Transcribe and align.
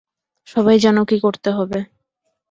সবাই 0.47 0.77
জানো 0.79 1.01
কী 1.05 1.17
করতে 1.19 1.49
হবে। 1.51 1.79